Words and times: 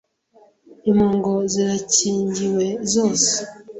Impongo 0.89 1.31
zirakingiwe 1.51 2.67
zose 2.93 3.33